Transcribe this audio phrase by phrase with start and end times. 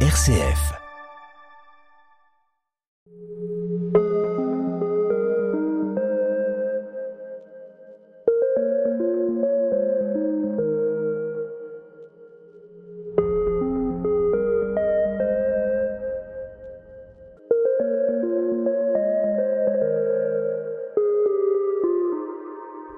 [0.00, 0.85] RCF.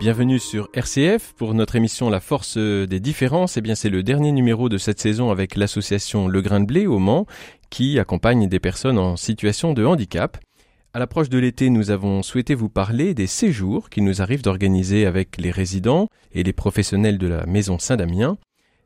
[0.01, 3.57] Bienvenue sur RCF pour notre émission La force des différences.
[3.57, 6.87] Eh bien, c'est le dernier numéro de cette saison avec l'association Le Grain de Blé
[6.87, 7.27] au Mans
[7.69, 10.39] qui accompagne des personnes en situation de handicap.
[10.95, 15.05] À l'approche de l'été, nous avons souhaité vous parler des séjours qu'il nous arrive d'organiser
[15.05, 18.39] avec les résidents et les professionnels de la maison Saint-Damien,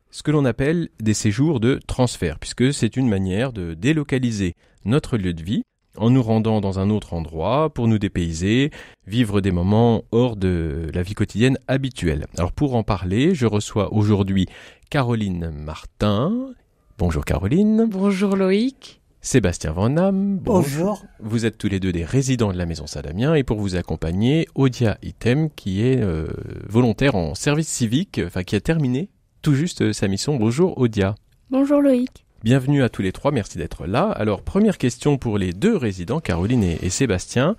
[0.09, 5.17] ce que l'on appelle des séjours de transfert, puisque c'est une manière de délocaliser notre
[5.17, 5.63] lieu de vie
[5.97, 8.71] en nous rendant dans un autre endroit pour nous dépayser,
[9.07, 12.27] vivre des moments hors de la vie quotidienne habituelle.
[12.37, 14.47] Alors pour en parler, je reçois aujourd'hui
[14.89, 16.53] Caroline Martin.
[16.97, 17.87] Bonjour Caroline.
[17.89, 19.01] Bonjour Loïc.
[19.21, 21.05] Sébastien Van Bonjour.
[21.21, 24.47] Vous êtes tous les deux des résidents de la Maison Saint-Damien et pour vous accompagner,
[24.53, 26.27] Odia Item qui est euh,
[26.67, 29.09] volontaire en service civique, enfin qui a terminé
[29.41, 30.35] tout juste euh, sa mission.
[30.35, 31.15] Bonjour Odia.
[31.49, 32.22] Bonjour Loïc.
[32.43, 34.09] Bienvenue à tous les trois, merci d'être là.
[34.09, 37.55] Alors, première question pour les deux résidents, Caroline et, Sébastien.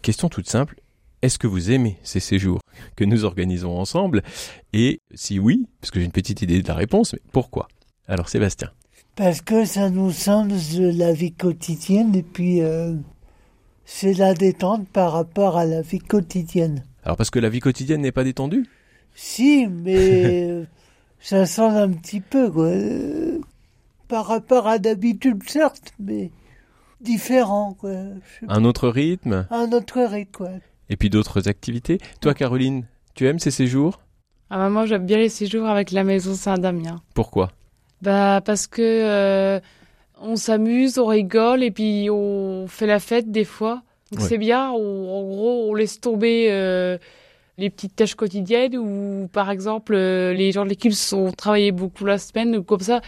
[0.00, 0.80] Question toute simple.
[1.20, 2.58] Est-ce que vous aimez ces séjours
[2.96, 4.22] que nous organisons ensemble?
[4.72, 7.68] Et si oui, parce que j'ai une petite idée de la réponse, mais pourquoi?
[8.08, 8.70] Alors, Sébastien.
[9.16, 12.94] Parce que ça nous semble de la vie quotidienne et puis euh,
[13.84, 16.84] c'est la détente par rapport à la vie quotidienne.
[17.04, 18.64] Alors, parce que la vie quotidienne n'est pas détendue?
[19.14, 20.64] Si, mais
[21.20, 22.70] ça sent un petit peu, quoi
[24.12, 26.32] par rapport à d'habitude, certes, mais
[27.00, 27.72] différent.
[27.72, 27.92] Quoi.
[28.46, 30.50] Un autre rythme Un autre rythme, quoi.
[30.90, 31.96] Et puis d'autres activités.
[32.20, 34.00] Toi, Caroline, tu aimes ces séjours?
[34.50, 37.00] Ah bah Moi, j'aime bien les séjours avec la maison Saint-Damien.
[37.14, 37.52] Pourquoi?
[38.02, 39.60] Bah Parce que euh,
[40.20, 43.80] on s'amuse, on rigole et puis on fait la fête des fois.
[44.10, 46.98] Donc c'est bien, en gros, on laisse tomber euh,
[47.56, 52.04] les petites tâches quotidiennes ou par exemple, euh, les gens de l'équipe sont travaillé beaucoup
[52.04, 53.00] la semaine, comme ça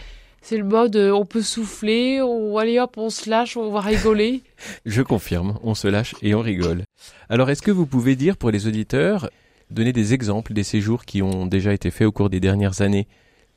[0.45, 3.81] c'est le mode euh, on peut souffler, on, allez hop, on se lâche, on va
[3.81, 4.43] rigoler.
[4.85, 6.83] Je confirme, on se lâche et on rigole.
[7.29, 9.31] Alors est-ce que vous pouvez dire pour les auditeurs,
[9.71, 13.07] donner des exemples des séjours qui ont déjà été faits au cours des dernières années?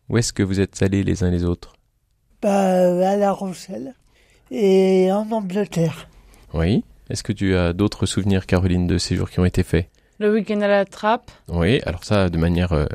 [0.09, 1.75] Où est-ce que vous êtes allés les uns les autres?
[2.41, 3.93] Bah, À La Rochelle
[4.51, 6.09] et en Angleterre.
[6.55, 6.85] Oui.
[7.11, 9.91] Est-ce que tu as d'autres souvenirs, Caroline, de séjours qui ont été faits?
[10.21, 11.31] Le week-end à la trappe.
[11.49, 12.73] Oui, alors ça de manière...
[12.73, 12.87] Euh,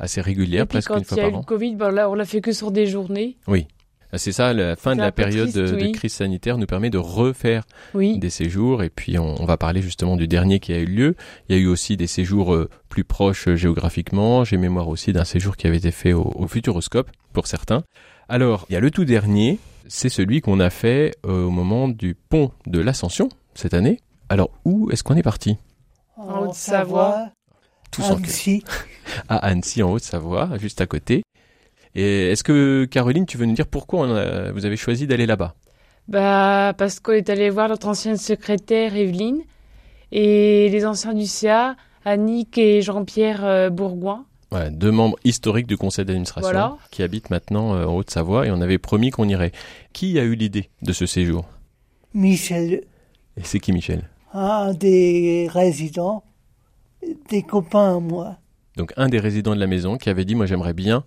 [0.00, 1.30] assez régulière, presque une fois par an.
[1.30, 2.86] Quand il y a eu le Covid, ben là, on l'a fait que sur des
[2.86, 3.36] journées.
[3.46, 3.66] Oui.
[4.12, 7.62] Ah, c'est ça, la fin de la période de, crise sanitaire nous permet de refaire
[7.94, 11.14] des séjours et puis on, va parler justement du dernier qui a eu lieu.
[11.48, 14.42] Il y a eu aussi des séjours euh, plus proches euh, géographiquement.
[14.42, 17.84] J'ai mémoire aussi d'un séjour qui avait été fait au, Futuroscope pour certains.
[18.28, 21.88] Alors, il y a le tout dernier, c'est celui qu'on a fait euh, au moment
[21.88, 24.00] du pont de l'Ascension cette année.
[24.28, 25.56] Alors, où est-ce qu'on est parti?
[26.16, 27.30] En Haute-Savoie
[27.90, 28.64] tous Annecy.
[29.28, 31.22] à Annecy, en Haute-Savoie, juste à côté.
[31.94, 34.06] Et est-ce que, Caroline, tu veux nous dire pourquoi
[34.52, 35.54] vous avez choisi d'aller là-bas?
[36.08, 39.42] Bah, parce qu'on est allé voir notre ancienne secrétaire, Evelyne,
[40.12, 44.24] et les anciens du CA, Annick et Jean-Pierre euh, Bourgoin.
[44.50, 48.60] Ouais, deux membres historiques du conseil d'administration qui habitent maintenant euh, en Haute-Savoie et on
[48.60, 49.52] avait promis qu'on irait.
[49.92, 51.44] Qui a eu l'idée de ce séjour?
[52.14, 52.82] Michel.
[53.36, 54.08] Et c'est qui Michel?
[54.32, 56.24] Un des résidents
[57.28, 58.36] des copains à moi.
[58.76, 61.04] Donc un des résidents de la maison qui avait dit moi j'aimerais bien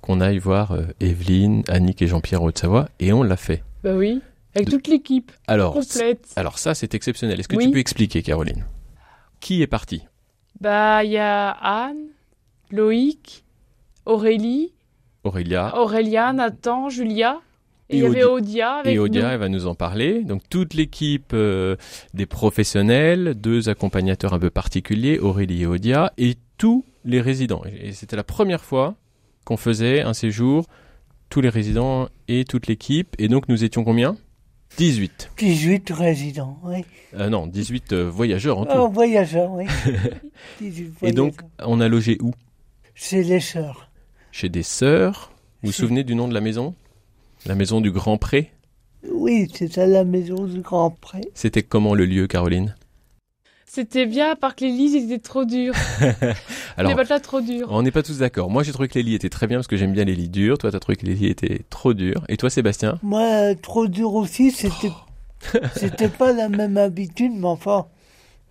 [0.00, 3.62] qu'on aille voir euh, Evelyne, Annick et Jean-Pierre Haute-Savoie et on l'a fait.
[3.82, 4.20] Bah oui,
[4.54, 6.32] avec toute l'équipe alors, complète.
[6.36, 7.40] Alors ça c'est exceptionnel.
[7.40, 8.64] Est-ce que tu peux expliquer Caroline?
[9.40, 10.02] Qui est parti?
[10.60, 12.08] Bah il y a Anne,
[12.70, 13.44] Loïc,
[14.06, 14.74] Aurélie,
[15.22, 17.40] Aurélia, Aurélia, Nathan, Julia.
[17.90, 20.22] Et, il y avait Odia avec Et Odia, elle va nous en parler.
[20.22, 21.76] Donc toute l'équipe euh,
[22.14, 27.62] des professionnels, deux accompagnateurs un peu particuliers, Aurélie et Odia, et tous les résidents.
[27.80, 28.94] Et c'était la première fois
[29.44, 30.64] qu'on faisait un séjour,
[31.28, 33.14] tous les résidents et toute l'équipe.
[33.18, 34.16] Et donc nous étions combien?
[34.76, 35.30] 18.
[35.38, 36.84] 18 résidents, oui.
[37.14, 38.72] Euh, non, 18 euh, voyageurs en tout.
[38.74, 39.66] Oh, voyageurs, oui.
[40.60, 41.08] 18 voyageurs.
[41.08, 42.32] Et donc, on a logé où?
[42.94, 43.90] Chez les sœurs.
[44.32, 45.30] Chez des sœurs?
[45.62, 46.74] Vous vous souvenez du nom de la maison?
[47.46, 48.50] La maison du Grand Pré
[49.10, 51.20] Oui, c'était la maison du Grand Pré.
[51.34, 52.74] C'était comment le lieu, Caroline?
[53.66, 55.74] C'était bien, à part que les lits étaient trop durs.
[56.76, 57.66] Alors, les matelas trop durs.
[57.70, 58.48] On n'est pas tous d'accord.
[58.48, 60.28] Moi, j'ai trouvé que les lits étaient très bien parce que j'aime bien les lits
[60.28, 60.58] durs.
[60.58, 62.24] Toi, tu as trouvé que les lits étaient trop durs.
[62.28, 62.98] Et toi, Sébastien?
[63.02, 64.52] Moi, trop dur aussi.
[64.52, 64.92] C'était,
[65.76, 67.86] c'était pas la même habitude, mais enfin,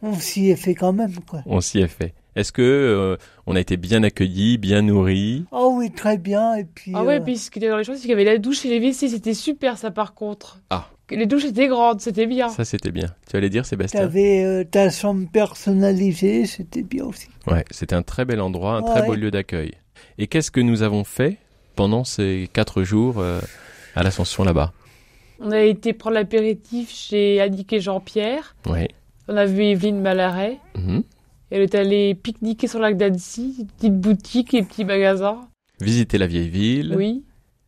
[0.02, 1.42] on s'y est fait quand même, quoi.
[1.46, 2.14] On s'y est fait.
[2.36, 5.46] Est-ce que euh, on a été bien accueillis, bien nourris?
[5.52, 6.56] Oh oui, très bien.
[6.56, 6.92] Et puis.
[6.96, 8.38] Ah ouais, euh, puis ce qui était dans les choses, c'est qu'il y avait la
[8.38, 10.60] douche et les WC, c'était super ça par contre.
[10.70, 10.90] Ah.
[11.10, 12.50] Les douches étaient grandes, c'était bien.
[12.50, 13.08] Ça, c'était bien.
[13.30, 14.00] Tu allais dire, Sébastien?
[14.00, 17.28] T'avais euh, ta chambre personnalisée, c'était bien aussi.
[17.46, 19.74] Ouais, c'était un très bel endroit, un très beau lieu d'accueil.
[20.18, 21.38] Et qu'est-ce que nous avons fait
[21.76, 23.42] pendant ces quatre jours euh,
[23.96, 24.72] à l'ascension là-bas?
[25.40, 28.56] On a été prendre l'apéritif chez Annick et Jean-Pierre.
[28.68, 28.88] Oui.
[29.28, 30.58] On a vu Evelyne Malaret.
[30.76, 31.04] Mhm.
[31.56, 35.42] Elle est allée pique-niquer sur le lac d'Annecy, une petite boutique et petits magasins.
[35.80, 37.24] Visiter la vieille ville Oui,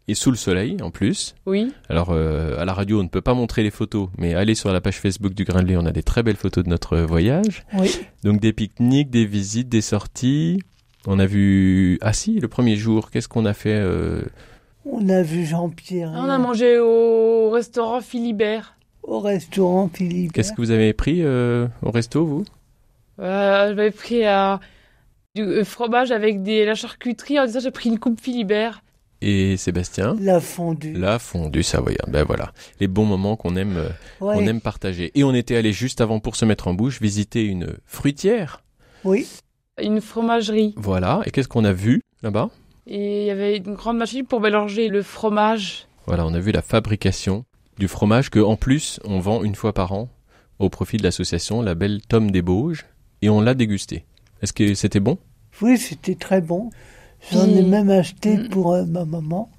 [0.07, 1.35] et sous le soleil en plus.
[1.45, 1.71] oui.
[1.87, 4.73] Alors euh, à la radio, on ne peut pas montrer les photos, mais allez sur
[4.73, 6.97] la page Facebook du Grain de Lait, on a des très belles photos de notre
[6.97, 7.63] voyage.
[7.77, 7.91] Oui.
[8.23, 10.59] Donc des pique-niques, des visites, des sorties.
[11.05, 11.99] On a vu...
[12.01, 14.23] Ah si, le premier jour, qu'est-ce qu'on a fait euh,
[14.85, 18.77] On a vu Jean-Pierre On a mangé au restaurant Philibert.
[19.03, 20.31] au restaurant Philippe.
[20.33, 22.45] Qu'est-ce que vous avez pris euh, au resto, vous?
[23.19, 24.59] J'avais pris un
[25.35, 27.39] du euh, fromage avec des, la charcuterie.
[27.39, 28.81] En disant, j'ai pris une coupe Philibert.
[29.21, 30.15] Et Sébastien?
[30.19, 30.93] La fondue.
[30.93, 32.11] La fondue savoyarde.
[32.11, 33.89] Ben voilà, les bons moments qu'on aime, euh,
[34.21, 34.35] Ouais.
[34.35, 35.11] qu'on aime partager.
[35.15, 38.61] Et on était allé juste avant pour se mettre en bouche visiter une fruitière.
[39.03, 39.27] Oui.
[39.81, 40.73] Une fromagerie.
[40.77, 41.21] Voilà.
[41.25, 42.49] Et qu'est-ce qu'on a vu là-bas?
[42.87, 45.87] Et il y avait une grande machine pour mélanger le fromage.
[46.05, 47.45] Voilà, on a vu la fabrication
[47.79, 50.07] du fromage que, en plus, on vend une fois par an
[50.59, 52.85] au profit de l'association La Belle Tome des Bauges.
[53.21, 54.05] Et on l'a dégusté.
[54.41, 55.17] Est-ce que c'était bon?
[55.61, 56.69] Oui, c'était très bon.
[57.31, 58.49] J'en ai même acheté Mm.
[58.49, 59.49] pour euh, ma maman.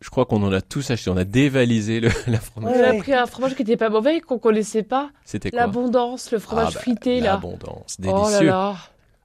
[0.00, 1.10] Je crois qu'on en a tous acheté.
[1.10, 2.74] On a dévalisé le, la fromage.
[2.76, 5.10] On a pris un fromage qui était pas mauvais, qu'on connaissait pas.
[5.24, 5.60] C'était quoi?
[5.60, 7.32] L'abondance, le fromage Ah bah, fruité, là.
[7.34, 7.96] L'abondance.
[8.00, 8.46] Oh là Délicieux.
[8.46, 8.76] là.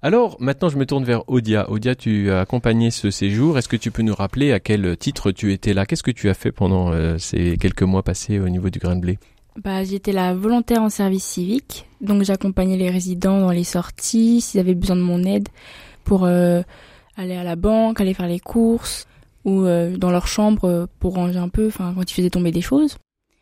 [0.03, 1.71] Alors, maintenant, je me tourne vers Odia.
[1.71, 3.57] Odia, tu as accompagné ce séjour.
[3.57, 5.87] Est-ce que tu peux nous rappeler à quel titre tu étais là?
[5.87, 8.95] Qu'est-ce que tu as fait pendant euh, ces quelques mois passés au niveau du grain
[8.95, 9.17] de blé?
[9.57, 14.59] Bah, j'étais la volontaire en service civique, donc j'accompagnais les résidents dans les sorties, s'ils
[14.59, 15.49] avaient besoin de mon aide
[16.03, 16.61] pour euh,
[17.15, 19.07] aller à la banque, aller faire les courses
[19.45, 22.51] ou euh, dans leur chambre euh, pour ranger un peu, enfin quand ils faisaient tomber
[22.51, 22.97] des choses.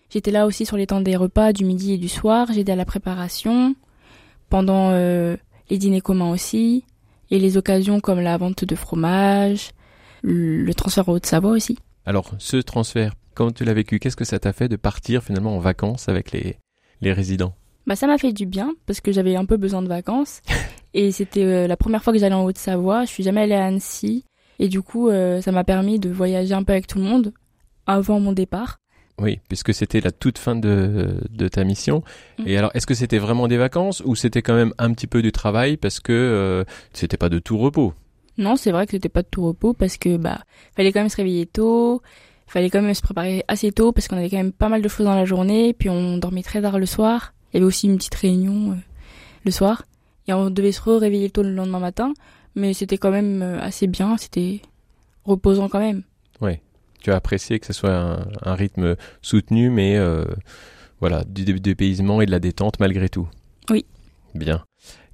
[0.09, 2.77] J'étais là aussi sur les temps des repas du midi et du soir, j'aidais à
[2.77, 3.75] la préparation,
[4.49, 6.85] pendant les dîners communs aussi,
[7.29, 9.71] et les occasions comme la vente de fromage,
[10.21, 11.77] le transfert en Haute-Savoie aussi.
[12.05, 13.99] Alors, ce transfert, comment tu l'as vécu?
[13.99, 16.57] Qu'est-ce que ça t'a fait de partir finalement en vacances avec les,
[17.01, 17.53] les résidents?
[17.85, 20.41] Bah ça m'a fait du bien parce que j'avais un peu besoin de vacances
[20.95, 23.05] et c'était euh, la première fois que j'allais en Haute-Savoie.
[23.05, 24.25] Je suis jamais allée à Annecy
[24.57, 27.33] et du coup euh, ça m'a permis de voyager un peu avec tout le monde
[27.85, 28.77] avant mon départ.
[29.17, 32.03] Oui, puisque c'était la toute fin de, de ta mission.
[32.39, 32.43] Mm.
[32.47, 35.21] Et alors, est-ce que c'était vraiment des vacances ou c'était quand même un petit peu
[35.21, 37.93] du travail parce que euh, c'était pas de tout repos?
[38.37, 40.41] Non, c'est vrai que c'était pas de tout repos parce que bah
[40.75, 42.01] fallait quand même se réveiller tôt,
[42.47, 44.87] fallait quand même se préparer assez tôt parce qu'on avait quand même pas mal de
[44.87, 47.33] choses dans la journée, puis on dormait très tard le soir.
[47.51, 48.75] Il y avait aussi une petite réunion euh,
[49.45, 49.83] le soir
[50.27, 52.13] et on devait se réveiller tôt le lendemain matin,
[52.55, 54.61] mais c'était quand même euh, assez bien, c'était
[55.23, 56.03] reposant quand même.
[57.01, 60.25] Tu as apprécié que ce soit un, un rythme soutenu, mais euh,
[60.99, 63.27] voilà, du dé- dépaysement et de la détente malgré tout.
[63.69, 63.85] Oui.
[64.33, 64.63] Bien.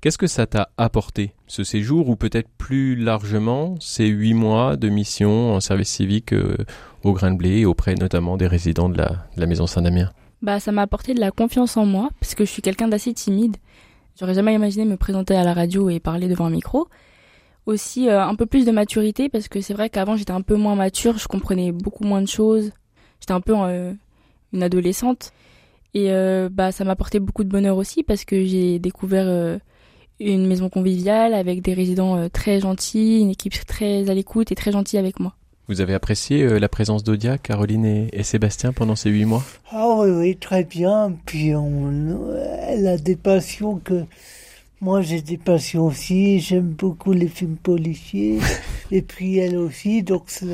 [0.02, 4.90] Qu'est-ce que ça t'a apporté, ce séjour, ou peut-être plus largement, ces huit mois de
[4.90, 6.58] mission en service civique euh,
[7.04, 10.10] au Grain de Blé, auprès notamment des résidents de la, Maison Saint-Damien?
[10.42, 13.14] Bah, ça m'a apporté de la confiance en moi, parce que je suis quelqu'un d'assez
[13.14, 13.58] timide.
[14.20, 16.88] J'aurais jamais imaginé me présenter à la radio et parler devant un micro.
[17.68, 20.56] Aussi, euh, un peu plus de maturité, parce que c'est vrai qu'avant j'étais un peu
[20.56, 22.72] moins mature, je comprenais beaucoup moins de choses.
[23.20, 23.94] J'étais un peu euh,
[24.52, 25.32] une adolescente.
[25.94, 26.10] Et
[26.50, 29.60] bah, ça m'a apporté beaucoup de bonheur aussi, parce que j'ai découvert
[30.22, 34.56] une maison conviviale avec des résidents euh, très gentils, une équipe très à l'écoute et
[34.56, 35.36] très gentille avec moi.
[35.68, 39.44] Vous avez apprécié euh, la présence d'Odia, Caroline et, et Sébastien pendant ces huit mois?
[39.72, 41.14] Ah oui, oui, très bien.
[41.26, 41.92] Puis on,
[42.68, 44.04] elle a des passions que
[44.82, 46.40] moi j'ai des passions aussi.
[46.40, 48.40] J'aime beaucoup les films policiers.
[48.92, 50.46] et puis elle aussi, donc ça.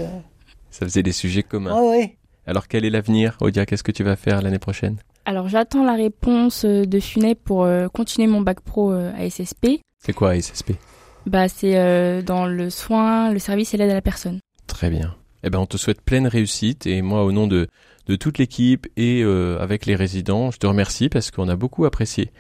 [0.70, 1.74] Ça faisait des sujets communs.
[1.74, 2.12] Ah oui.
[2.46, 4.98] Alors quel est l'avenir, Odia Qu'est-ce que tu vas faire l'année prochaine?
[5.28, 9.30] Alors j'attends la réponse euh, de FUNEP pour euh, continuer mon bac pro euh, à
[9.30, 9.82] SSP.
[10.00, 10.72] C'est quoi SSP
[11.26, 14.40] Bah, c'est euh, dans le soin, le service et l'aide à la personne.
[14.68, 15.16] Très bien.
[15.44, 17.68] Eh ben, on te souhaite pleine réussite et moi, au nom de,
[18.08, 21.86] de toute l'équipe et euh, avec les résidents, je te remercie parce qu'on a beaucoup
[21.86, 22.32] apprécié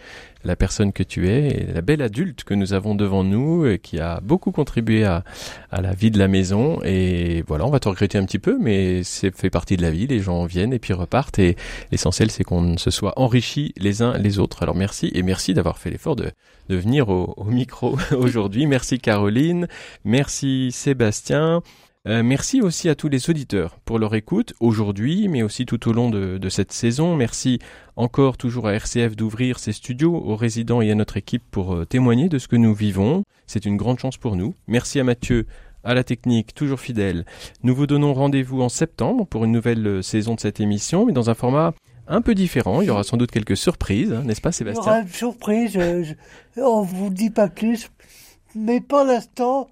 [0.44, 3.80] la personne que tu es et la belle adulte que nous avons devant nous et
[3.80, 5.24] qui a beaucoup contribué à,
[5.72, 6.80] à la vie de la maison.
[6.86, 9.92] Et voilà, on va te regretter un petit peu, mais c'est fait partie de la
[9.92, 10.08] vie.
[10.08, 11.58] Les gens viennent et puis repartent et
[11.92, 14.64] l'essentiel, c'est qu'on se soit enrichis les uns les autres.
[14.64, 16.32] Alors merci et merci d'avoir fait l'effort de,
[16.70, 18.68] de venir au, au micro aujourd'hui.
[18.68, 19.68] Merci Caroline,
[20.06, 21.62] merci Sébastien.
[22.08, 25.92] Euh, merci aussi à tous les auditeurs pour leur écoute aujourd'hui, mais aussi tout au
[25.92, 27.18] long de, de cette saison.
[27.18, 27.60] Merci
[27.98, 31.86] encore toujours à RCF d'ouvrir ses studios aux résidents et à notre équipe pour euh,
[31.86, 33.24] témoigner de ce que nous vivons.
[33.46, 34.56] C'est une grande chance pour nous.
[34.68, 35.48] Merci à Mathieu
[35.84, 37.26] à la technique, toujours fidèle.
[37.64, 41.14] Nous vous donnons rendez-vous en septembre pour une nouvelle euh, saison de cette émission, mais
[41.14, 41.74] dans un format
[42.08, 42.80] un peu différent.
[42.80, 45.10] Il y aura sans doute quelques surprises, hein, n'est-ce pas Sébastien Il y aura une
[45.10, 46.04] surprise, je,
[46.56, 47.90] je, on vous dit pas plus,
[48.56, 49.68] mais pour l'instant,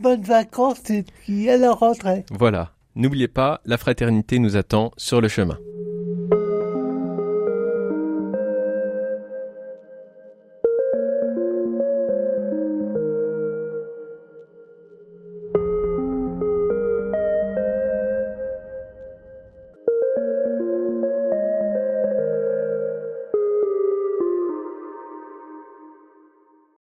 [0.00, 2.24] bonnes vacances et puis à la rentrée.
[2.30, 5.58] Voilà, n'oubliez pas, la fraternité nous attend sur le chemin.